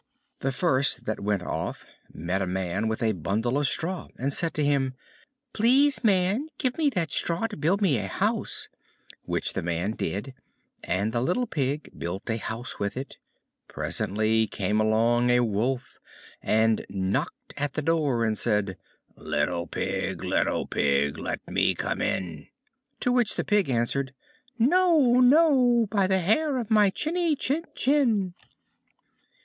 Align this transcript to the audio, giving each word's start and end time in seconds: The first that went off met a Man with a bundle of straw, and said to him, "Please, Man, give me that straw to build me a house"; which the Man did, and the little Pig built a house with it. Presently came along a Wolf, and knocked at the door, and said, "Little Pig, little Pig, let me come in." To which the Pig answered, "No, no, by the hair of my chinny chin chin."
The 0.39 0.51
first 0.51 1.05
that 1.05 1.19
went 1.19 1.43
off 1.43 1.85
met 2.11 2.41
a 2.41 2.47
Man 2.47 2.87
with 2.87 3.03
a 3.03 3.11
bundle 3.11 3.59
of 3.59 3.67
straw, 3.67 4.07
and 4.17 4.33
said 4.33 4.55
to 4.55 4.65
him, 4.65 4.95
"Please, 5.53 6.03
Man, 6.03 6.47
give 6.57 6.75
me 6.79 6.89
that 6.89 7.11
straw 7.11 7.45
to 7.45 7.55
build 7.55 7.83
me 7.83 7.99
a 7.99 8.07
house"; 8.07 8.67
which 9.25 9.53
the 9.53 9.61
Man 9.61 9.91
did, 9.91 10.33
and 10.83 11.11
the 11.13 11.21
little 11.21 11.45
Pig 11.45 11.91
built 11.95 12.27
a 12.31 12.37
house 12.37 12.79
with 12.79 12.97
it. 12.97 13.19
Presently 13.67 14.47
came 14.47 14.81
along 14.81 15.29
a 15.29 15.41
Wolf, 15.41 15.99
and 16.41 16.83
knocked 16.89 17.53
at 17.55 17.73
the 17.75 17.83
door, 17.83 18.23
and 18.23 18.35
said, 18.35 18.77
"Little 19.15 19.67
Pig, 19.67 20.23
little 20.23 20.65
Pig, 20.65 21.19
let 21.19 21.47
me 21.47 21.75
come 21.75 22.01
in." 22.01 22.47
To 23.01 23.11
which 23.11 23.35
the 23.35 23.43
Pig 23.45 23.69
answered, 23.69 24.15
"No, 24.57 25.19
no, 25.19 25.85
by 25.91 26.07
the 26.07 26.17
hair 26.17 26.57
of 26.57 26.71
my 26.71 26.89
chinny 26.89 27.35
chin 27.35 27.65
chin." 27.75 28.33